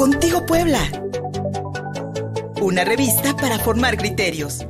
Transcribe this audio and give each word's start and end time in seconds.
Contigo 0.00 0.46
Puebla. 0.46 0.80
Una 2.62 2.86
revista 2.86 3.36
para 3.36 3.58
formar 3.58 3.98
criterios. 3.98 4.66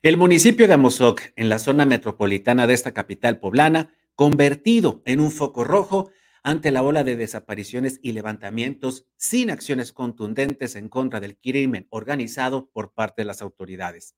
El 0.00 0.16
municipio 0.16 0.66
de 0.66 0.72
Amozoc, 0.72 1.20
en 1.36 1.50
la 1.50 1.58
zona 1.58 1.84
metropolitana 1.84 2.66
de 2.66 2.72
esta 2.72 2.92
capital 2.92 3.40
poblana, 3.40 3.94
convertido 4.14 5.02
en 5.04 5.20
un 5.20 5.32
foco 5.32 5.64
rojo 5.64 6.12
ante 6.42 6.70
la 6.70 6.82
ola 6.82 7.04
de 7.04 7.16
desapariciones 7.16 8.00
y 8.02 8.12
levantamientos 8.12 9.06
sin 9.18 9.50
acciones 9.50 9.92
contundentes 9.92 10.76
en 10.76 10.88
contra 10.88 11.20
del 11.20 11.36
crimen 11.36 11.86
organizado 11.90 12.70
por 12.72 12.94
parte 12.94 13.20
de 13.20 13.26
las 13.26 13.42
autoridades. 13.42 14.16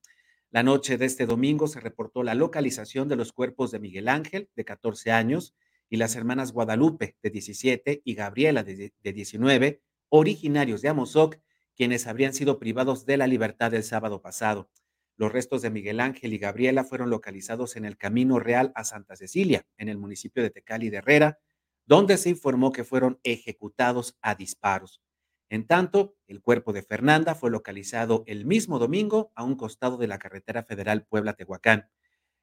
La 0.52 0.62
noche 0.62 0.96
de 0.96 1.06
este 1.06 1.26
domingo 1.26 1.66
se 1.66 1.80
reportó 1.80 2.22
la 2.22 2.36
localización 2.36 3.08
de 3.08 3.16
los 3.16 3.32
cuerpos 3.32 3.72
de 3.72 3.80
Miguel 3.80 4.06
Ángel, 4.06 4.48
de 4.54 4.64
14 4.64 5.10
años, 5.10 5.56
y 5.90 5.96
las 5.96 6.14
hermanas 6.14 6.52
Guadalupe, 6.52 7.16
de 7.20 7.30
17, 7.30 8.02
y 8.04 8.14
Gabriela, 8.14 8.62
de, 8.62 8.92
19, 9.02 9.82
originarios 10.16 10.80
de 10.80 10.88
Amozoc, 10.88 11.40
quienes 11.74 12.06
habrían 12.06 12.34
sido 12.34 12.60
privados 12.60 13.04
de 13.04 13.16
la 13.16 13.26
libertad 13.26 13.74
el 13.74 13.82
sábado 13.82 14.22
pasado. 14.22 14.70
Los 15.16 15.32
restos 15.32 15.60
de 15.60 15.70
Miguel 15.70 15.98
Ángel 15.98 16.32
y 16.32 16.38
Gabriela 16.38 16.84
fueron 16.84 17.10
localizados 17.10 17.74
en 17.74 17.84
el 17.84 17.96
Camino 17.98 18.38
Real 18.38 18.70
a 18.76 18.84
Santa 18.84 19.16
Cecilia, 19.16 19.66
en 19.76 19.88
el 19.88 19.98
municipio 19.98 20.40
de 20.44 20.50
Tecali 20.50 20.88
de 20.88 20.98
Herrera, 20.98 21.40
donde 21.84 22.16
se 22.16 22.30
informó 22.30 22.70
que 22.70 22.84
fueron 22.84 23.18
ejecutados 23.24 24.16
a 24.22 24.36
disparos. 24.36 25.02
En 25.48 25.66
tanto, 25.66 26.14
el 26.28 26.40
cuerpo 26.40 26.72
de 26.72 26.84
Fernanda 26.84 27.34
fue 27.34 27.50
localizado 27.50 28.22
el 28.28 28.46
mismo 28.46 28.78
domingo 28.78 29.32
a 29.34 29.42
un 29.42 29.56
costado 29.56 29.96
de 29.96 30.06
la 30.06 30.20
carretera 30.20 30.62
federal 30.62 31.06
Puebla-Tehuacán. 31.06 31.88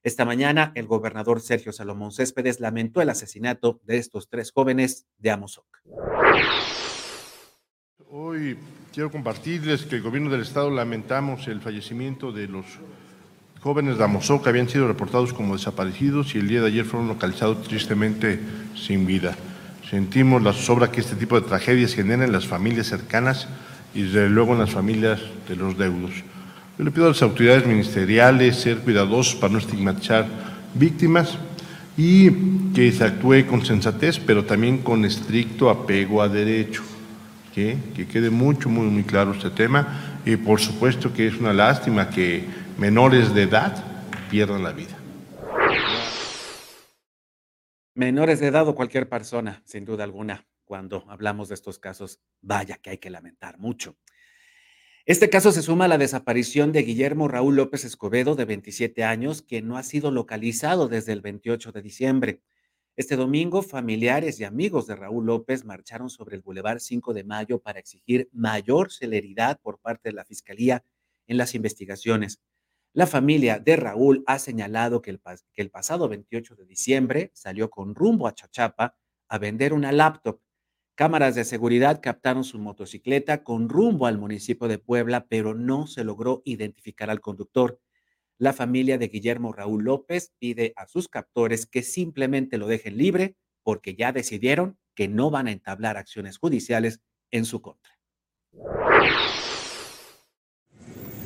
Esta 0.03 0.26
mañana, 0.26 0.73
el 0.76 0.88
gobernador 0.88 1.40
Sergio 1.40 1.71
Salomón 1.71 2.12
Céspedes 2.12 2.59
lamentó 2.59 3.01
el 3.01 3.09
asesinato 3.09 3.79
de 3.85 3.95
estos 3.95 4.27
tres 4.27 4.51
jóvenes 4.51 5.07
de 5.20 5.31
Amozoc. 5.31 5.81
Hoy 8.13 8.57
quiero 8.93 9.09
compartirles 9.09 9.84
que 9.84 9.95
el 9.95 10.01
gobierno 10.01 10.29
del 10.29 10.41
Estado 10.41 10.70
lamentamos 10.70 11.48
el 11.48 11.62
fallecimiento 11.62 12.34
de 12.34 12.49
los 12.49 12.65
jóvenes 13.62 13.98
de 13.98 14.05
que 14.43 14.49
habían 14.49 14.68
sido 14.68 14.85
reportados 14.85 15.31
como 15.31 15.55
desaparecidos 15.55 16.35
y 16.35 16.40
el 16.40 16.49
día 16.49 16.59
de 16.59 16.68
ayer 16.68 16.84
fueron 16.84 17.07
localizados 17.07 17.63
tristemente 17.63 18.37
sin 18.76 19.05
vida. 19.05 19.37
Sentimos 19.90 20.43
la 20.43 20.51
zozobra 20.51 20.91
que 20.91 20.99
este 20.99 21.15
tipo 21.15 21.40
de 21.40 21.48
tragedias 21.48 21.93
generan 21.93 22.23
en 22.23 22.34
las 22.34 22.45
familias 22.45 22.87
cercanas 22.87 23.48
y 23.93 24.01
desde 24.01 24.27
luego 24.27 24.51
en 24.51 24.59
las 24.59 24.71
familias 24.71 25.21
de 25.48 25.55
los 25.55 25.77
deudos. 25.77 26.12
Yo 26.77 26.84
le 26.84 26.91
pido 26.91 27.05
a 27.05 27.09
las 27.09 27.21
autoridades 27.21 27.65
ministeriales 27.65 28.57
ser 28.57 28.79
cuidadosos 28.79 29.35
para 29.35 29.53
no 29.53 29.59
estigmatizar 29.59 30.27
víctimas 30.73 31.37
y 31.96 32.29
que 32.73 32.91
se 32.91 33.05
actúe 33.05 33.46
con 33.48 33.65
sensatez, 33.65 34.20
pero 34.20 34.43
también 34.43 34.79
con 34.79 35.05
estricto 35.05 35.70
apego 35.70 36.21
a 36.21 36.27
derecho 36.27 36.84
que, 37.54 37.77
quede 38.12 38.30
mucho, 38.30 38.70
muy, 38.70 38.88
muy 38.88 39.04
claro 39.04 39.34
este 39.34 39.49
tema. 39.49 40.21
Y 40.26 40.35
por 40.38 40.60
supuesto 40.60 41.13
que 41.13 41.27
es 41.27 41.38
una 41.38 41.54
lástima 41.54 42.10
que 42.10 42.46
menores 42.77 43.34
de 43.34 43.43
edad 43.43 43.84
pierdan 44.30 44.63
la 44.63 44.71
vida. 44.71 44.98
Menores 47.93 48.40
de 48.40 48.48
edad 48.48 48.68
o 48.68 48.76
cualquier 48.76 49.10
persona, 49.10 49.62
sin 49.66 49.85
duda 49.85 50.04
alguna, 50.04 50.48
cuando 50.63 51.05
hablamos 51.10 51.49
de 51.49 51.55
estos 51.55 51.77
casos, 51.77 52.21
vaya 52.41 52.77
que 52.77 52.91
hay 52.91 52.98
que 52.98 53.10
lamentar 53.10 53.60
mucho. 53.60 53.98
Este 55.05 55.30
caso 55.30 55.52
se 55.52 55.62
suma 55.62 55.86
a 55.86 55.88
la 55.88 55.98
desaparición 55.98 56.71
de 56.71 56.84
Guillermo 56.84 57.27
Raúl 57.27 57.55
López 57.55 57.84
Escobedo, 57.86 58.36
de 58.36 58.46
27 58.46 59.04
años, 59.04 59.41
que 59.41 59.62
no 59.62 59.77
ha 59.77 59.84
sido 59.84 60.12
localizado 60.12 60.88
desde 60.88 61.12
el 61.12 61.21
28 61.21 61.71
de 61.71 61.82
diciembre. 61.82 62.41
Este 62.97 63.15
domingo, 63.15 63.61
familiares 63.61 64.38
y 64.41 64.44
amigos 64.44 64.85
de 64.85 64.97
Raúl 64.97 65.25
López 65.25 65.63
marcharon 65.63 66.09
sobre 66.09 66.35
el 66.35 66.41
Boulevard 66.41 66.79
5 66.79 67.13
de 67.13 67.23
Mayo 67.23 67.59
para 67.59 67.79
exigir 67.79 68.28
mayor 68.34 68.91
celeridad 68.91 69.61
por 69.61 69.79
parte 69.79 70.09
de 70.09 70.13
la 70.13 70.25
Fiscalía 70.25 70.84
en 71.28 71.38
las 71.38 71.56
investigaciones. 71.56 72.41
La 72.91 73.07
familia 73.07 73.59
de 73.59 73.78
Raúl 73.78 74.25
ha 74.28 74.40
señalado 74.40 75.01
que 75.01 75.12
el, 75.12 75.22
que 75.53 75.62
el 75.62 75.72
pasado 75.72 76.09
28 76.09 76.56
de 76.57 76.66
diciembre 76.66 77.31
salió 77.34 77.69
con 77.69 77.96
rumbo 77.96 78.28
a 78.28 78.35
Chachapa 78.35 78.97
a 79.30 79.38
vender 79.38 79.72
una 79.72 79.94
laptop. 79.94 80.41
Cámaras 80.96 81.35
de 81.35 81.46
seguridad 81.46 82.01
captaron 82.01 82.44
su 82.44 82.59
motocicleta 82.59 83.46
con 83.46 83.69
rumbo 83.69 84.06
al 84.06 84.18
municipio 84.18 84.68
de 84.68 84.80
Puebla, 84.80 85.28
pero 85.30 85.56
no 85.56 85.88
se 85.88 86.03
logró 86.03 86.41
identificar 86.44 87.09
al 87.09 87.22
conductor. 87.22 87.80
La 88.41 88.53
familia 88.53 88.97
de 88.97 89.09
Guillermo 89.09 89.53
Raúl 89.53 89.84
López 89.84 90.31
pide 90.40 90.74
a 90.75 90.88
sus 90.88 91.07
captores 91.07 91.68
que 91.68 91.84
simplemente 91.84 92.57
lo 92.57 92.66
dejen 92.66 92.97
libre 92.97 93.35
porque 93.62 93.94
ya 93.94 94.12
decidieron 94.12 94.79
que 94.96 95.07
no 95.07 95.29
van 95.29 95.46
a 95.46 95.52
entablar 95.52 95.96
acciones 95.96 96.40
judiciales 96.40 97.01
en 97.30 97.46
su 97.46 97.62
contra. 97.62 97.91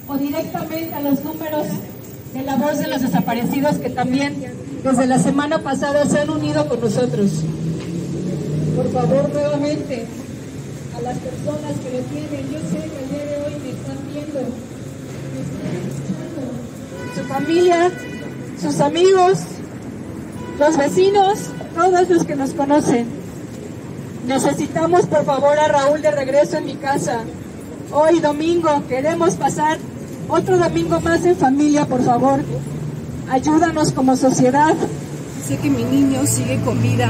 O 0.09 0.17
directamente 0.17 0.93
a 0.93 0.99
los 0.99 1.23
números 1.23 1.67
de 2.33 2.43
la 2.43 2.57
voz 2.57 2.79
de 2.79 2.89
los 2.89 3.01
desaparecidos 3.01 3.77
que 3.77 3.91
también 3.91 4.35
desde 4.83 5.07
la 5.07 5.17
semana 5.17 5.59
pasada 5.59 6.05
se 6.05 6.19
han 6.19 6.29
unido 6.29 6.67
con 6.67 6.81
nosotros. 6.81 7.45
Por 8.75 8.91
favor, 8.91 9.29
nuevamente, 9.29 10.05
a 10.97 10.99
las 10.99 11.17
personas 11.19 11.79
que 11.79 11.91
lo 11.91 12.03
tienen, 12.07 12.51
yo 12.51 12.59
sé 12.59 12.89
que 12.89 13.03
el 13.05 13.09
día 13.09 13.25
de 13.25 13.37
hoy 13.37 13.53
me 13.63 13.69
están 13.69 13.99
viendo, 14.11 14.39
su 17.13 17.23
familia, 17.23 17.91
sus 18.61 18.79
amigos, 18.79 19.39
los 20.59 20.77
vecinos, 20.77 21.39
todos 21.75 22.09
los 22.09 22.25
que 22.25 22.35
nos 22.35 22.53
conocen. 22.53 23.07
Necesitamos 24.27 25.05
por 25.05 25.25
favor 25.25 25.59
a 25.59 25.67
Raúl 25.67 26.01
de 26.01 26.11
regreso 26.11 26.57
en 26.57 26.65
mi 26.65 26.75
casa. 26.75 27.19
Hoy 27.91 28.19
domingo 28.19 28.83
queremos 28.87 29.35
pasar 29.35 29.77
otro 30.27 30.57
domingo 30.57 30.99
más 31.01 31.23
en 31.25 31.35
familia, 31.35 31.85
por 31.85 32.03
favor. 32.03 32.41
Ayúdanos 33.29 33.91
como 33.91 34.15
sociedad. 34.15 34.75
Sé 35.47 35.57
que 35.57 35.69
mi 35.69 35.83
niño 35.83 36.25
sigue 36.25 36.59
con 36.61 36.81
vida, 36.81 37.07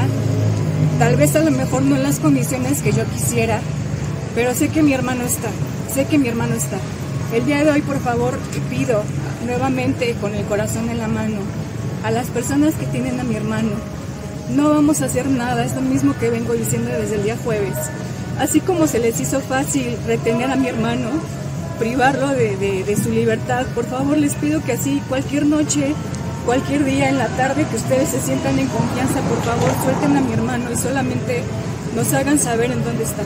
tal 0.99 1.15
vez 1.15 1.35
a 1.37 1.39
lo 1.39 1.51
mejor 1.51 1.83
no 1.83 1.95
en 1.95 2.03
las 2.03 2.19
condiciones 2.19 2.81
que 2.81 2.91
yo 2.91 3.05
quisiera, 3.05 3.61
pero 4.33 4.53
sé 4.53 4.67
que 4.67 4.83
mi 4.83 4.91
hermano 4.91 5.23
está, 5.23 5.47
sé 5.93 6.03
que 6.03 6.17
mi 6.17 6.27
hermano 6.27 6.55
está. 6.55 6.77
El 7.33 7.45
día 7.45 7.63
de 7.63 7.71
hoy, 7.71 7.81
por 7.81 7.99
favor, 7.99 8.37
pido 8.69 9.03
nuevamente 9.45 10.15
con 10.21 10.35
el 10.35 10.45
corazón 10.45 10.89
en 10.89 10.99
la 10.99 11.07
mano 11.07 11.37
a 12.03 12.11
las 12.11 12.27
personas 12.27 12.75
que 12.75 12.85
tienen 12.85 13.19
a 13.19 13.23
mi 13.23 13.35
hermano. 13.35 13.71
No 14.55 14.69
vamos 14.69 15.01
a 15.01 15.05
hacer 15.05 15.27
nada, 15.27 15.65
es 15.65 15.73
lo 15.73 15.81
mismo 15.81 16.15
que 16.19 16.29
vengo 16.29 16.53
diciendo 16.53 16.91
desde 16.91 17.15
el 17.15 17.23
día 17.23 17.37
jueves. 17.43 17.75
Así 18.39 18.59
como 18.59 18.85
se 18.85 18.99
les 18.99 19.19
hizo 19.19 19.39
fácil 19.39 19.97
retener 20.05 20.51
a 20.51 20.55
mi 20.55 20.67
hermano, 20.67 21.09
privarlo 21.79 22.29
de, 22.29 22.97
su 23.01 23.09
libertad, 23.09 23.65
por 23.73 23.85
favor 23.85 24.17
les 24.17 24.35
pido 24.35 24.63
que 24.63 24.73
así 24.73 25.01
cualquier 25.09 25.45
noche, 25.45 25.93
cualquier 26.45 26.85
día 26.85 27.09
en 27.09 27.17
la 27.17 27.27
tarde 27.29 27.65
que 27.69 27.75
ustedes 27.75 28.09
se 28.09 28.21
sientan 28.21 28.59
en 28.59 28.67
confianza, 28.67 29.19
por 29.21 29.41
favor 29.41 29.71
suelten 29.83 30.15
a 30.15 30.21
mi 30.21 30.33
hermano 30.33 30.71
y 30.71 30.75
solamente 30.75 31.43
nos 31.95 32.13
hagan 32.13 32.37
saber 32.37 32.71
en 32.71 32.83
dónde 32.83 33.03
está. 33.03 33.23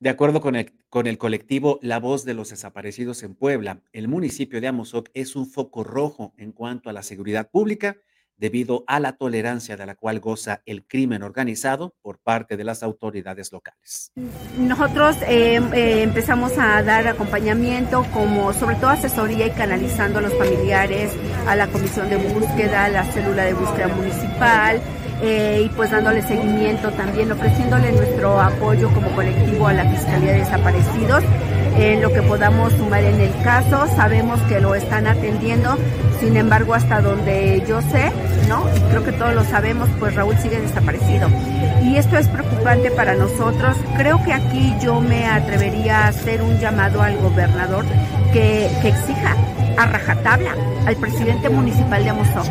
De 0.00 0.10
acuerdo 0.10 0.40
con 0.40 0.54
el, 0.54 0.72
con 0.90 1.08
el, 1.08 1.18
colectivo 1.18 1.80
La 1.82 1.98
Voz 1.98 2.24
de 2.24 2.32
los 2.32 2.50
Desaparecidos 2.50 3.24
en 3.24 3.34
Puebla, 3.34 3.82
el 3.92 4.06
municipio 4.06 4.60
de 4.60 4.68
Amozoc 4.68 5.08
es 5.12 5.34
un 5.34 5.50
foco 5.50 5.82
rojo 5.82 6.34
en 6.36 6.52
cuanto 6.52 6.88
a 6.88 6.92
la 6.92 7.02
seguridad 7.02 7.50
pública 7.50 7.96
debido 8.36 8.84
a 8.86 9.00
la 9.00 9.14
tolerancia 9.14 9.76
de 9.76 9.84
la 9.84 9.96
cual 9.96 10.20
goza 10.20 10.62
el 10.66 10.86
crimen 10.86 11.24
organizado 11.24 11.96
por 12.00 12.20
parte 12.20 12.56
de 12.56 12.62
las 12.62 12.84
autoridades 12.84 13.50
locales. 13.50 14.12
Nosotros 14.56 15.16
eh, 15.26 15.60
eh, 15.74 16.02
empezamos 16.02 16.56
a 16.58 16.80
dar 16.84 17.08
acompañamiento 17.08 18.06
como 18.14 18.52
sobre 18.52 18.76
todo 18.76 18.90
asesoría 18.90 19.48
y 19.48 19.50
canalizando 19.50 20.20
a 20.20 20.22
los 20.22 20.34
familiares, 20.34 21.10
a 21.48 21.56
la 21.56 21.66
comisión 21.66 22.08
de 22.08 22.16
búsqueda, 22.16 22.84
a 22.84 22.88
la 22.88 23.04
célula 23.04 23.44
de 23.44 23.54
búsqueda 23.54 23.88
municipal, 23.88 24.80
eh, 25.22 25.62
y 25.64 25.68
pues 25.70 25.90
dándole 25.90 26.22
seguimiento 26.22 26.90
también, 26.92 27.32
ofreciéndole 27.32 27.92
nuestro 27.92 28.40
apoyo 28.40 28.88
como 28.90 29.10
colectivo 29.10 29.66
a 29.66 29.72
la 29.72 29.84
Fiscalía 29.84 30.32
de 30.32 30.38
Desaparecidos 30.38 31.24
en 31.76 32.02
lo 32.02 32.12
que 32.12 32.22
podamos 32.22 32.72
sumar 32.72 33.04
en 33.04 33.20
el 33.20 33.32
caso. 33.42 33.86
Sabemos 33.94 34.40
que 34.42 34.60
lo 34.60 34.74
están 34.74 35.06
atendiendo, 35.06 35.76
sin 36.20 36.36
embargo, 36.36 36.74
hasta 36.74 37.00
donde 37.00 37.62
yo 37.66 37.80
sé, 37.82 38.12
¿no? 38.48 38.64
Y 38.76 38.80
creo 38.90 39.04
que 39.04 39.12
todos 39.12 39.34
lo 39.34 39.44
sabemos, 39.44 39.88
pues 39.98 40.14
Raúl 40.14 40.36
sigue 40.38 40.60
desaparecido. 40.60 41.28
Y 41.82 41.96
esto 41.96 42.16
es 42.16 42.28
preocupante 42.28 42.90
para 42.90 43.14
nosotros. 43.14 43.76
Creo 43.96 44.22
que 44.24 44.32
aquí 44.32 44.74
yo 44.82 45.00
me 45.00 45.26
atrevería 45.26 46.04
a 46.04 46.08
hacer 46.08 46.42
un 46.42 46.58
llamado 46.58 47.02
al 47.02 47.16
gobernador 47.18 47.84
que, 48.32 48.66
exija 48.66 49.36
a 49.76 49.86
rajatabla 49.86 50.54
al 50.86 50.96
presidente 50.96 51.48
municipal 51.48 52.02
de 52.02 52.10
Amozoc 52.10 52.48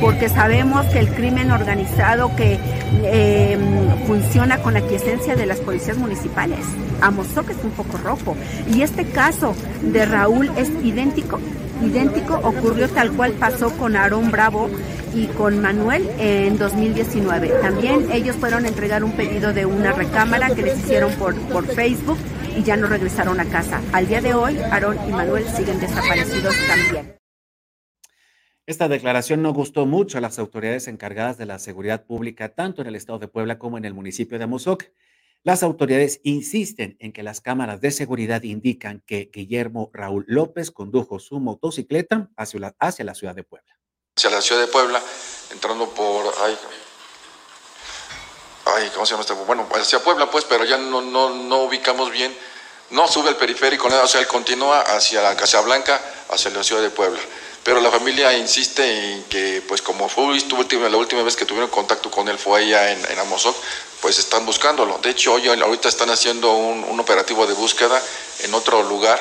porque 0.00 0.28
sabemos 0.28 0.84
que 0.86 0.98
el 0.98 1.08
crimen 1.08 1.50
organizado 1.50 2.34
que 2.36 2.58
em, 3.04 3.60
funciona 4.06 4.58
con 4.58 4.74
la 4.74 4.82
quiesencia 4.82 5.36
de 5.36 5.46
las 5.46 5.58
policías 5.60 5.96
municipales. 5.96 6.58
Amozoc 7.00 7.48
es 7.48 7.56
un 7.64 7.70
poco 7.70 7.96
rojo. 7.96 8.36
Y 8.70 8.82
este 8.82 9.06
caso 9.06 9.54
de 9.80 10.04
Raúl 10.04 10.50
es 10.58 10.68
idéntico 10.84 11.40
idéntico 11.82 12.40
ocurrió 12.42 12.88
tal 12.88 13.12
cual 13.12 13.32
pasó 13.32 13.70
con 13.76 13.96
Aarón 13.96 14.30
Bravo 14.30 14.70
y 15.14 15.26
con 15.26 15.60
Manuel 15.60 16.08
en 16.18 16.58
2019. 16.58 17.48
También 17.60 18.06
ellos 18.12 18.36
fueron 18.36 18.64
a 18.64 18.68
entregar 18.68 19.04
un 19.04 19.12
pedido 19.12 19.52
de 19.52 19.66
una 19.66 19.92
recámara 19.92 20.50
que 20.50 20.62
les 20.62 20.78
hicieron 20.78 21.12
por, 21.12 21.34
por 21.34 21.66
Facebook 21.66 22.18
y 22.56 22.62
ya 22.62 22.76
no 22.76 22.86
regresaron 22.88 23.38
a 23.38 23.44
casa. 23.44 23.82
Al 23.92 24.08
día 24.08 24.20
de 24.20 24.34
hoy, 24.34 24.58
Aarón 24.58 24.98
y 25.08 25.12
Manuel 25.12 25.46
siguen 25.48 25.78
desaparecidos 25.78 26.54
también. 26.66 27.16
Esta 28.66 28.88
declaración 28.88 29.42
no 29.42 29.52
gustó 29.52 29.86
mucho 29.86 30.18
a 30.18 30.20
las 30.20 30.40
autoridades 30.40 30.88
encargadas 30.88 31.38
de 31.38 31.46
la 31.46 31.60
seguridad 31.60 32.04
pública, 32.04 32.48
tanto 32.48 32.82
en 32.82 32.88
el 32.88 32.96
estado 32.96 33.20
de 33.20 33.28
Puebla 33.28 33.58
como 33.58 33.78
en 33.78 33.84
el 33.84 33.94
municipio 33.94 34.38
de 34.38 34.44
Amozoc. 34.44 34.84
Las 35.44 35.62
autoridades 35.62 36.20
insisten 36.24 36.96
en 36.98 37.12
que 37.12 37.22
las 37.22 37.40
cámaras 37.40 37.80
de 37.80 37.92
seguridad 37.92 38.42
indican 38.42 39.04
que 39.06 39.30
Guillermo 39.32 39.90
Raúl 39.92 40.24
López 40.26 40.72
condujo 40.72 41.20
su 41.20 41.38
motocicleta 41.38 42.30
hacia 42.36 42.58
la, 42.58 42.74
hacia 42.80 43.04
la 43.04 43.14
ciudad 43.14 43.36
de 43.36 43.44
Puebla. 43.44 43.78
Hacia 44.16 44.30
la 44.30 44.40
ciudad 44.40 44.62
de 44.62 44.66
Puebla, 44.66 45.00
entrando 45.52 45.88
por... 45.90 46.24
Ay, 46.42 46.56
ay, 48.66 48.90
¿cómo 48.94 49.06
se 49.06 49.12
llama 49.12 49.22
este? 49.22 49.34
Bueno, 49.34 49.66
hacia 49.74 50.02
Puebla, 50.02 50.30
pues, 50.30 50.44
pero 50.44 50.64
ya 50.64 50.76
no, 50.76 51.00
no, 51.00 51.30
no 51.30 51.62
ubicamos 51.62 52.10
bien. 52.10 52.36
No 52.90 53.08
sube 53.08 53.30
el 53.30 53.36
periférico, 53.36 53.88
o 53.88 54.06
sea, 54.06 54.20
él 54.20 54.26
continúa 54.28 54.80
hacia 54.80 55.20
la 55.20 55.36
Casa 55.36 55.60
Blanca, 55.60 56.00
hacia 56.30 56.50
la 56.50 56.62
ciudad 56.62 56.82
de 56.82 56.90
Puebla 56.90 57.18
pero 57.66 57.80
la 57.80 57.90
familia 57.90 58.32
insiste 58.32 58.84
en 58.84 59.24
que, 59.24 59.60
pues 59.66 59.82
como 59.82 60.08
fue 60.08 60.38
la 60.88 60.96
última 60.96 61.24
vez 61.24 61.34
que 61.34 61.44
tuvieron 61.44 61.68
contacto 61.68 62.12
con 62.12 62.28
él 62.28 62.38
fue 62.38 62.62
allá 62.62 62.92
en, 62.92 63.04
en 63.10 63.18
Amozoc, 63.18 63.56
pues 64.00 64.20
están 64.20 64.46
buscándolo. 64.46 64.98
De 64.98 65.10
hecho, 65.10 65.32
hoy 65.32 65.48
ahorita 65.48 65.88
están 65.88 66.10
haciendo 66.10 66.52
un, 66.52 67.00
operativo 67.00 67.44
de 67.44 67.54
búsqueda 67.54 68.00
en 68.44 68.54
otro 68.54 68.84
lugar 68.84 69.20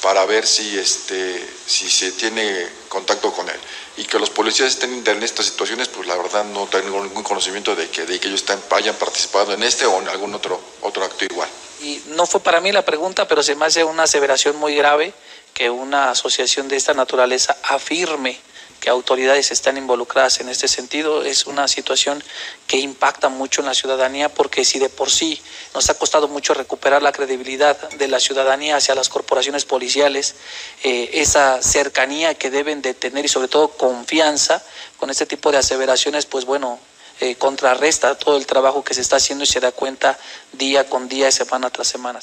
para 0.00 0.24
ver 0.24 0.46
si, 0.46 0.78
este, 0.78 1.46
si 1.66 1.90
se 1.90 2.12
tiene 2.12 2.66
contacto 2.92 3.32
con 3.32 3.48
él. 3.48 3.58
Y 3.96 4.04
que 4.04 4.18
los 4.18 4.28
policías 4.28 4.68
estén 4.68 5.02
en 5.06 5.22
estas 5.22 5.46
situaciones, 5.46 5.88
pues 5.88 6.06
la 6.06 6.14
verdad 6.14 6.44
no 6.44 6.66
tengo 6.66 7.02
ningún 7.02 7.22
conocimiento 7.22 7.74
de 7.74 7.88
que, 7.88 8.04
de 8.04 8.20
que 8.20 8.28
ellos 8.28 8.44
hayan 8.70 8.94
participado 8.96 9.54
en 9.54 9.62
este 9.62 9.86
o 9.86 9.98
en 9.98 10.08
algún 10.08 10.34
otro, 10.34 10.60
otro 10.82 11.02
acto 11.02 11.24
igual. 11.24 11.48
Y 11.80 12.02
no 12.08 12.26
fue 12.26 12.40
para 12.40 12.60
mí 12.60 12.70
la 12.70 12.84
pregunta, 12.84 13.26
pero 13.26 13.42
se 13.42 13.54
me 13.54 13.64
hace 13.64 13.82
una 13.82 14.02
aseveración 14.02 14.56
muy 14.56 14.74
grave 14.74 15.14
que 15.54 15.70
una 15.70 16.10
asociación 16.10 16.68
de 16.68 16.76
esta 16.76 16.92
naturaleza 16.92 17.56
afirme 17.62 18.38
que 18.82 18.90
autoridades 18.90 19.52
están 19.52 19.76
involucradas 19.78 20.40
en 20.40 20.48
este 20.48 20.66
sentido 20.66 21.24
es 21.24 21.46
una 21.46 21.68
situación 21.68 22.22
que 22.66 22.78
impacta 22.78 23.28
mucho 23.28 23.60
en 23.60 23.68
la 23.68 23.74
ciudadanía 23.74 24.28
porque 24.28 24.64
si 24.64 24.80
de 24.80 24.88
por 24.88 25.08
sí 25.08 25.40
nos 25.72 25.88
ha 25.88 25.94
costado 25.94 26.26
mucho 26.26 26.52
recuperar 26.52 27.00
la 27.00 27.12
credibilidad 27.12 27.78
de 27.90 28.08
la 28.08 28.18
ciudadanía 28.18 28.74
hacia 28.74 28.96
las 28.96 29.08
corporaciones 29.08 29.64
policiales, 29.64 30.34
eh, 30.82 31.10
esa 31.14 31.62
cercanía 31.62 32.34
que 32.34 32.50
deben 32.50 32.82
de 32.82 32.92
tener 32.92 33.24
y 33.24 33.28
sobre 33.28 33.46
todo 33.46 33.68
confianza 33.68 34.60
con 34.96 35.10
este 35.10 35.26
tipo 35.26 35.52
de 35.52 35.58
aseveraciones, 35.58 36.26
pues 36.26 36.44
bueno, 36.44 36.80
eh, 37.20 37.36
contrarresta 37.36 38.18
todo 38.18 38.36
el 38.36 38.46
trabajo 38.46 38.82
que 38.82 38.94
se 38.94 39.00
está 39.00 39.16
haciendo 39.16 39.44
y 39.44 39.46
se 39.46 39.60
da 39.60 39.70
cuenta 39.70 40.18
día 40.54 40.88
con 40.88 41.08
día, 41.08 41.30
semana 41.30 41.70
tras 41.70 41.86
semana. 41.86 42.18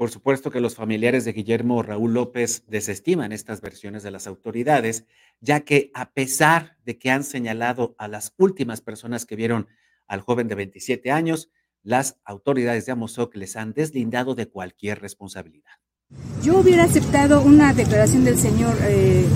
Por 0.00 0.10
supuesto 0.10 0.50
que 0.50 0.62
los 0.62 0.76
familiares 0.76 1.26
de 1.26 1.34
Guillermo 1.34 1.82
Raúl 1.82 2.14
López 2.14 2.64
desestiman 2.66 3.32
estas 3.32 3.60
versiones 3.60 4.02
de 4.02 4.10
las 4.10 4.26
autoridades, 4.26 5.04
ya 5.42 5.60
que 5.60 5.90
a 5.92 6.12
pesar 6.12 6.78
de 6.86 6.96
que 6.96 7.10
han 7.10 7.22
señalado 7.22 7.96
a 7.98 8.08
las 8.08 8.32
últimas 8.38 8.80
personas 8.80 9.26
que 9.26 9.36
vieron 9.36 9.68
al 10.06 10.22
joven 10.22 10.48
de 10.48 10.54
27 10.54 11.10
años, 11.10 11.50
las 11.82 12.18
autoridades 12.24 12.86
de 12.86 12.92
Amozoc 12.92 13.36
les 13.36 13.56
han 13.56 13.74
deslindado 13.74 14.34
de 14.34 14.46
cualquier 14.48 15.02
responsabilidad. 15.02 15.72
Yo 16.42 16.56
hubiera 16.56 16.84
aceptado 16.84 17.42
una 17.42 17.74
declaración 17.74 18.24
del 18.24 18.38
señor 18.38 18.78
eh, 18.84 19.26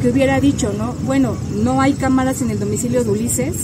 Que 0.00 0.10
hubiera 0.10 0.40
dicho, 0.40 0.72
¿no? 0.78 0.94
Bueno, 1.04 1.36
no 1.64 1.80
hay 1.80 1.94
cámaras 1.94 2.42
en 2.42 2.50
el 2.50 2.60
domicilio 2.60 3.02
de 3.02 3.10
Ulises, 3.10 3.54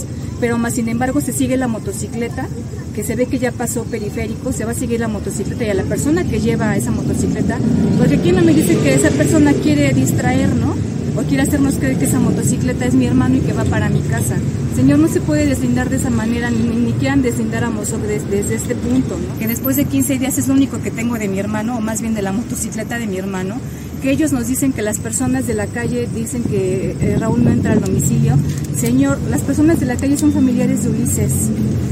pero 0.40 0.58
más 0.58 0.74
sin 0.74 0.88
embargo 0.88 1.20
se 1.20 1.32
sigue 1.32 1.56
la 1.56 1.68
motocicleta, 1.68 2.48
que 2.94 3.04
se 3.04 3.14
ve 3.14 3.26
que 3.26 3.38
ya 3.38 3.52
pasó 3.52 3.84
periférico, 3.84 4.52
se 4.52 4.64
va 4.64 4.72
a 4.72 4.74
seguir 4.74 4.98
la 5.00 5.08
motocicleta 5.08 5.64
y 5.64 5.70
a 5.70 5.74
la 5.74 5.84
persona 5.84 6.24
que 6.24 6.40
lleva 6.40 6.76
esa 6.76 6.90
motocicleta, 6.90 7.58
porque 7.96 8.16
aquí 8.16 8.32
no 8.32 8.42
me 8.42 8.52
dice 8.52 8.76
que 8.78 8.94
esa 8.94 9.10
persona 9.10 9.52
quiere 9.52 9.92
distraer, 9.94 10.54
¿no? 10.56 10.74
O 11.16 11.22
quiere 11.22 11.44
hacernos 11.44 11.74
creer 11.76 11.96
que 11.96 12.06
esa 12.06 12.18
motocicleta 12.18 12.86
es 12.86 12.94
mi 12.94 13.06
hermano 13.06 13.36
y 13.36 13.40
que 13.40 13.52
va 13.52 13.64
para 13.64 13.88
mi 13.88 14.00
casa. 14.00 14.36
Señor, 14.74 14.98
no 14.98 15.06
se 15.06 15.20
puede 15.20 15.46
deslindar 15.46 15.88
de 15.88 15.96
esa 15.96 16.10
manera, 16.10 16.50
ni, 16.50 16.66
ni 16.66 16.92
quieran 16.92 17.22
deslindar 17.22 17.54
desde, 17.62 18.18
desde, 18.28 18.54
este 18.56 18.74
punto, 18.74 19.16
¿no? 19.16 19.38
Que 19.38 19.46
después 19.46 19.76
de 19.76 19.84
15 19.84 20.18
días 20.18 20.36
es 20.36 20.48
lo 20.48 20.54
único 20.54 20.82
que 20.82 20.90
tengo 20.90 21.16
de 21.16 21.28
mi 21.28 21.38
hermano, 21.38 21.78
o 21.78 21.80
más 21.80 22.00
bien 22.00 22.14
de 22.14 22.22
la 22.22 22.32
motocicleta 22.32 22.98
de 22.98 23.06
mi 23.06 23.16
hermano, 23.16 23.56
que 24.02 24.10
ellos 24.10 24.32
nos 24.32 24.48
dicen 24.48 24.72
que 24.72 24.82
las 24.82 24.98
personas 24.98 25.46
de 25.46 25.54
la 25.54 25.66
calle 25.66 26.08
dicen 26.12 26.42
que 26.42 26.96
eh, 27.00 27.16
Raúl 27.18 27.44
no 27.44 27.50
entra 27.50 27.72
al 27.72 27.80
domicilio. 27.80 28.36
Señor, 28.76 29.18
las 29.30 29.42
personas 29.42 29.78
de 29.80 29.86
la 29.86 29.96
calle 29.96 30.18
son 30.18 30.32
familiares 30.32 30.82
de 30.82 30.90
Ulises. 30.90 31.32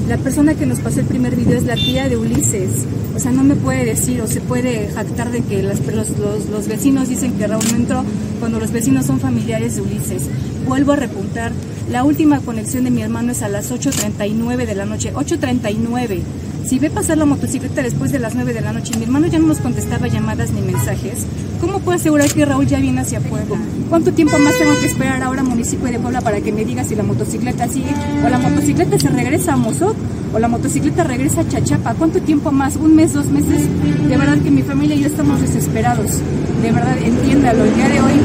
La 0.09 0.19
persona 0.19 0.55
que 0.55 0.67
nos 0.67 0.81
pasó 0.81 1.01
el 1.01 1.07
primer 1.07 1.37
video 1.37 1.57
es 1.57 1.65
la 1.65 1.77
tía 1.77 2.09
de 2.09 2.17
Ulises. 2.17 2.85
O 3.15 3.19
sea, 3.21 3.31
no 3.31 3.45
me 3.45 3.55
puede 3.55 3.85
decir 3.85 4.21
o 4.21 4.27
se 4.27 4.41
puede 4.41 4.89
jactar 4.89 5.31
de 5.31 5.43
que 5.43 5.63
los, 5.63 5.79
los, 5.87 6.49
los 6.51 6.69
vecinos 6.69 7.09
dicen 7.09 7.33
que 7.35 7.47
Raúl 7.47 7.65
no 7.71 7.77
entró 7.77 8.05
cuando 8.41 8.59
los 8.59 8.73
vecinos 8.73 9.07
son 9.07 9.21
familiares 9.21 9.77
de 9.77 9.83
Ulises. 9.83 10.25
Vuelvo 10.67 10.93
a 10.93 10.97
repuntar, 10.97 11.53
la 11.91 12.05
última 12.05 12.41
conexión 12.41 12.72
de 12.81 12.91
mi 12.91 13.03
hermano 13.03 13.33
es 13.33 13.43
a 13.43 13.49
las 13.49 13.71
8.39 13.71 14.67
de 14.67 14.75
la 14.75 14.87
noche. 14.87 15.13
8.39 15.13 16.23
si 16.67 16.79
ve 16.79 16.91
pasar 16.91 17.19
la 17.19 17.25
motocicleta 17.25 17.83
después 17.83 18.13
de 18.13 18.19
las 18.19 18.35
9 18.35 18.55
de 18.55 18.61
la 18.61 18.73
noche 18.73 18.93
y 18.95 18.99
mi 18.99 19.05
hermano 19.05 19.27
ya 19.27 19.39
no 19.39 19.49
nos 19.49 19.59
contestaba 19.59 20.07
llamadas 20.07 20.53
ni 20.53 20.63
mensajes, 20.63 21.27
¿cómo 21.61 21.81
puedo 21.81 21.97
asegurar 21.97 22.33
que 22.33 22.47
Raúl 22.47 22.67
ya 22.67 22.79
viene 22.79 23.01
hacia 23.01 23.21
Puebla? 23.21 23.57
¿Cuánto 23.91 24.13
tiempo 24.13 24.39
más 24.39 24.57
tengo 24.57 24.79
que 24.81 24.87
esperar 24.87 25.23
ahora 25.23 25.43
municipio 25.43 25.87
de 25.89 25.99
Puebla 25.99 26.21
para 26.21 26.41
que 26.41 26.53
me 26.53 26.65
diga 26.65 26.85
si 26.85 26.95
la 26.95 27.03
motocicleta 27.03 27.69
sigue 27.69 27.93
o 28.25 28.29
la 28.29 28.39
motocicleta 28.39 28.99
se 28.99 29.09
regresa 29.09 29.55
a 29.55 29.57
Mozoc 29.57 29.97
o 30.33 30.39
la 30.39 30.49
motocicleta 30.49 31.05
regresa 31.05 31.41
a 31.41 31.49
Chachapa? 31.49 31.95
¿Cuánto 31.95 32.23
tiempo 32.23 32.53
más? 32.53 32.77
¿Un 32.77 32.95
mes, 32.95 33.13
dos 33.13 33.27
meses? 33.27 33.63
De 34.09 34.17
verdad 34.17 34.39
que 34.39 34.51
mi 34.51 34.63
familia 34.63 34.95
y 34.95 35.01
yo 35.01 35.09
estamos 35.09 35.41
desesperados. 35.41 36.21
De 36.63 36.73
verdad, 36.73 36.97
entiéndalo. 37.03 37.65
El 37.65 37.75
día 37.75 37.89
de 37.89 38.01
hoy 38.01 38.21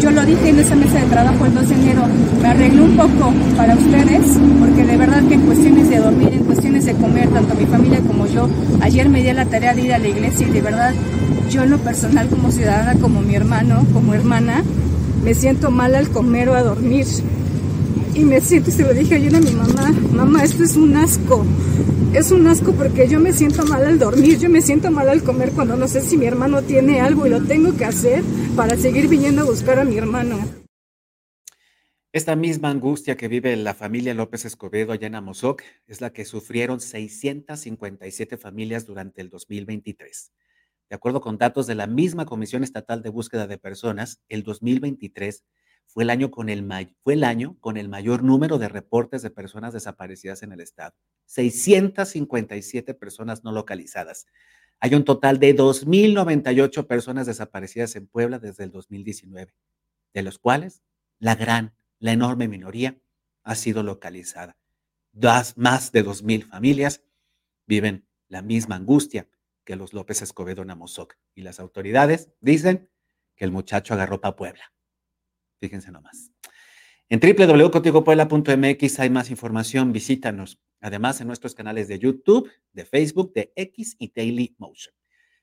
yo 0.00 0.10
lo 0.10 0.24
dije 0.24 0.50
en 0.50 0.58
esa 0.58 0.74
mesa 0.76 0.98
de 0.98 1.06
trabajo 1.06 1.46
el 1.46 1.54
2 1.54 1.68
de 1.68 1.74
enero, 1.74 2.02
me 2.40 2.48
arreglé 2.48 2.82
un 2.82 2.96
poco 2.96 3.32
para 3.56 3.74
ustedes, 3.74 4.38
porque 4.60 4.84
de 4.84 4.96
verdad 4.96 5.22
que 5.26 5.34
en 5.34 5.40
cuestiones 5.42 5.88
de 5.90 5.96
dormir, 5.98 6.28
en 6.32 6.44
cuestiones 6.44 6.84
de 6.84 6.94
comer, 6.94 7.28
tanto 7.30 7.54
mi 7.54 7.66
familia 7.66 8.00
como 8.00 8.26
yo, 8.26 8.48
ayer 8.80 9.08
me 9.08 9.22
di 9.22 9.32
la 9.32 9.46
tarea 9.46 9.74
de 9.74 9.82
ir 9.82 9.92
a 9.92 9.98
la 9.98 10.08
iglesia 10.08 10.46
y 10.46 10.50
de 10.50 10.62
verdad 10.62 10.94
yo 11.50 11.62
en 11.62 11.70
lo 11.70 11.78
personal 11.78 12.28
como 12.28 12.50
ciudadana, 12.50 13.00
como 13.00 13.20
mi 13.22 13.34
hermano, 13.34 13.84
como 13.92 14.14
hermana, 14.14 14.62
me 15.24 15.34
siento 15.34 15.70
mal 15.70 15.94
al 15.94 16.08
comer 16.10 16.48
o 16.48 16.54
a 16.54 16.62
dormir. 16.62 17.06
Y 18.14 18.24
me 18.24 18.40
siento, 18.40 18.70
se 18.70 18.82
lo 18.82 18.92
dije 18.94 19.16
ayer 19.16 19.34
a 19.34 19.40
mi 19.40 19.52
mamá, 19.52 19.92
mamá, 20.12 20.44
esto 20.44 20.64
es 20.64 20.76
un 20.76 20.96
asco. 20.96 21.44
Es 22.14 22.32
un 22.32 22.46
asco 22.46 22.72
porque 22.72 23.06
yo 23.06 23.20
me 23.20 23.34
siento 23.34 23.66
mal 23.66 23.84
al 23.84 23.98
dormir, 23.98 24.38
yo 24.38 24.48
me 24.48 24.62
siento 24.62 24.90
mal 24.90 25.10
al 25.10 25.22
comer 25.22 25.52
cuando 25.52 25.76
no 25.76 25.86
sé 25.86 26.00
si 26.00 26.16
mi 26.16 26.24
hermano 26.24 26.62
tiene 26.62 27.02
algo 27.02 27.26
y 27.26 27.30
lo 27.30 27.42
tengo 27.44 27.76
que 27.76 27.84
hacer 27.84 28.24
para 28.56 28.76
seguir 28.76 29.08
viniendo 29.08 29.42
a 29.42 29.44
buscar 29.44 29.78
a 29.78 29.84
mi 29.84 29.98
hermano. 29.98 30.38
Esta 32.10 32.34
misma 32.34 32.70
angustia 32.70 33.18
que 33.18 33.28
vive 33.28 33.54
la 33.56 33.74
familia 33.74 34.14
López 34.14 34.46
Escobedo 34.46 34.92
allá 34.92 35.06
en 35.06 35.16
Amozoc 35.16 35.62
es 35.86 36.00
la 36.00 36.10
que 36.10 36.24
sufrieron 36.24 36.80
657 36.80 38.38
familias 38.38 38.86
durante 38.86 39.20
el 39.20 39.28
2023. 39.28 40.32
De 40.88 40.96
acuerdo 40.96 41.20
con 41.20 41.36
datos 41.36 41.66
de 41.66 41.74
la 41.74 41.86
misma 41.86 42.24
Comisión 42.24 42.64
Estatal 42.64 43.02
de 43.02 43.10
Búsqueda 43.10 43.46
de 43.46 43.58
Personas, 43.58 44.22
el 44.30 44.44
2023 44.44 45.44
fue 45.88 46.04
el 46.04 46.10
año 46.10 46.30
con 46.30 46.48
el, 46.50 46.66
fue 47.02 47.14
el, 47.14 47.24
año 47.24 47.56
con 47.60 47.78
el 47.78 47.88
mayor 47.88 48.22
número 48.22 48.58
de 48.58 48.68
reportes 48.68 49.22
de 49.22 49.30
personas 49.30 49.72
desaparecidas 49.72 50.42
en 50.42 50.52
el 50.52 50.60
estado. 50.60 50.94
657 51.24 52.94
personas 52.94 53.42
no 53.42 53.52
localizadas. 53.52 54.26
Hay 54.80 54.94
un 54.94 55.04
total 55.04 55.40
de 55.40 55.56
2.098 55.56 56.86
personas 56.86 57.26
desaparecidas 57.26 57.96
en 57.96 58.06
Puebla 58.06 58.38
desde 58.38 58.64
el 58.64 58.70
2019, 58.70 59.54
de 60.12 60.22
los 60.22 60.38
cuales 60.38 60.82
la 61.18 61.34
gran, 61.34 61.74
la 61.98 62.12
enorme 62.12 62.48
minoría 62.48 62.96
ha 63.42 63.54
sido 63.54 63.82
localizada. 63.82 64.56
más 65.56 65.90
de 65.90 66.04
2.000 66.04 66.44
familias 66.44 67.02
viven 67.66 68.06
la 68.28 68.42
misma 68.42 68.76
angustia 68.76 69.26
que 69.64 69.74
los 69.74 69.94
López 69.94 70.20
Escobedo 70.22 70.62
en 70.62 70.70
Amozoc. 70.70 71.16
Y 71.34 71.42
las 71.42 71.60
autoridades 71.60 72.28
dicen 72.40 72.88
que 73.36 73.46
el 73.46 73.52
muchacho 73.52 73.94
agarró 73.94 74.20
para 74.20 74.36
Puebla. 74.36 74.72
Fíjense 75.60 75.90
nomás. 75.90 76.32
En 77.08 77.20
www.contigopuebla.mx 77.20 79.00
hay 79.00 79.10
más 79.10 79.30
información, 79.30 79.92
visítanos. 79.92 80.60
Además, 80.80 81.20
en 81.20 81.26
nuestros 81.26 81.54
canales 81.54 81.88
de 81.88 81.98
YouTube, 81.98 82.50
de 82.72 82.84
Facebook, 82.84 83.32
de 83.32 83.52
X 83.56 83.96
y 83.98 84.12
Daily 84.14 84.54
Motion. 84.58 84.94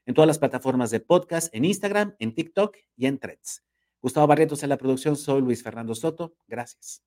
En 0.05 0.13
todas 0.13 0.27
las 0.27 0.37
plataformas 0.37 0.91
de 0.91 0.99
podcast, 0.99 1.53
en 1.53 1.65
Instagram, 1.65 2.15
en 2.19 2.35
TikTok 2.35 2.77
y 2.95 3.07
en 3.07 3.17
Threads. 3.17 3.63
Gustavo 4.01 4.27
Barretos 4.27 4.61
en 4.61 4.69
la 4.69 4.77
producción, 4.77 5.15
soy 5.15 5.41
Luis 5.41 5.63
Fernando 5.63 5.95
Soto. 5.95 6.35
Gracias. 6.47 7.01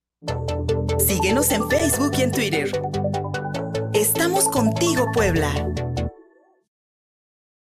Síguenos 0.99 1.53
en 1.53 1.69
Facebook 1.71 2.11
y 2.19 2.23
en 2.23 2.33
Twitter. 2.33 2.73
Estamos 3.95 4.49
contigo, 4.49 5.07
Puebla. 5.15 5.53